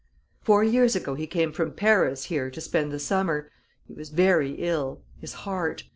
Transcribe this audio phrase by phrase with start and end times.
[0.41, 3.51] "Four years ago he came from Paris here to spend the summer
[3.87, 5.83] he was ver' ill his heart.